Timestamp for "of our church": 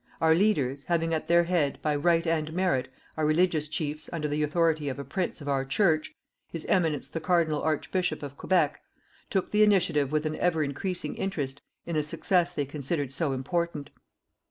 5.41-6.15